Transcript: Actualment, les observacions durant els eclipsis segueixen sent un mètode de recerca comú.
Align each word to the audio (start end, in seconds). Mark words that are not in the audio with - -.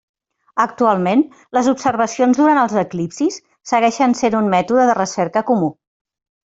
Actualment, 0.63 1.21
les 1.57 1.69
observacions 1.73 2.41
durant 2.41 2.63
els 2.63 2.75
eclipsis 2.85 3.39
segueixen 3.75 4.19
sent 4.25 4.43
un 4.43 4.53
mètode 4.59 4.93
de 4.93 5.01
recerca 5.05 5.49
comú. 5.55 5.75